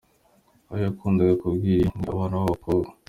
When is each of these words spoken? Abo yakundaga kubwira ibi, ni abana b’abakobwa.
Abo 0.67 0.79
yakundaga 0.85 1.33
kubwira 1.41 1.79
ibi, 1.81 1.93
ni 1.99 2.07
abana 2.13 2.33
b’abakobwa. 2.39 2.89